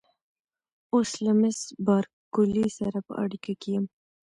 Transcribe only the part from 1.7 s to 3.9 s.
بارکلي سره په اړیکه کې یم.